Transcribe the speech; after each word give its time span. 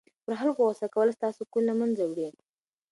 پر 0.23 0.33
خلکو 0.39 0.61
غصه 0.69 0.87
کول 0.93 1.07
ستا 1.17 1.29
سکون 1.37 1.63
له 1.69 1.73
منځه 1.79 2.03
وړي. 2.05 2.27